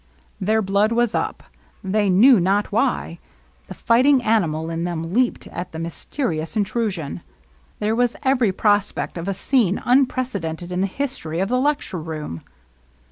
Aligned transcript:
Their 0.39 0.63
blood 0.63 0.91
was 0.91 1.13
up,— 1.13 1.43
they 1.93 2.09
knew 2.09 2.39
not 2.39 2.71
why; 2.71 3.19
the 3.67 3.75
fighting 3.75 4.23
animal 4.23 4.71
in 4.71 4.83
them 4.83 5.13
leaped 5.13 5.45
at 5.45 5.73
the 5.73 5.77
mysterious 5.77 6.57
intrusion. 6.57 7.21
There 7.77 7.95
was 7.95 8.15
every 8.23 8.51
prospect 8.51 9.15
of 9.15 9.27
a 9.27 9.35
scene 9.35 9.79
unprecedented 9.85 10.71
in 10.71 10.81
the 10.81 10.87
history 10.87 11.39
of 11.39 11.49
the 11.49 11.59
lecture 11.59 12.01
room. 12.01 12.41